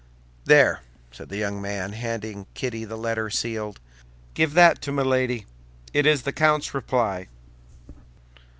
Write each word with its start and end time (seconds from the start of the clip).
"There," 0.45 0.81
said 1.11 1.29
the 1.29 1.37
young 1.37 1.61
man, 1.61 1.93
handing 1.93 2.47
Kitty 2.55 2.85
the 2.85 2.97
letter 2.97 3.29
sealed; 3.29 3.79
"give 4.33 4.55
that 4.55 4.81
to 4.81 4.91
Milady. 4.91 5.45
It 5.93 6.07
is 6.07 6.23
the 6.23 6.33
count's 6.33 6.73
reply." 6.73 7.27